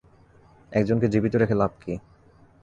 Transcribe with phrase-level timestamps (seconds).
[0.71, 1.93] একজনকে জীবিত রেখে লাভ কী?